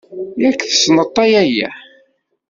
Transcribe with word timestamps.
Yak 0.41 0.59
tessneḍ-t 0.63 1.17
a 1.23 1.25
yaya. 1.31 1.69